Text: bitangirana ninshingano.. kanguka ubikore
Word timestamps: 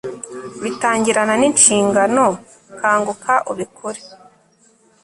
bitangirana 0.63 1.33
ninshingano.. 1.39 2.25
kanguka 2.79 3.33
ubikore 3.51 4.01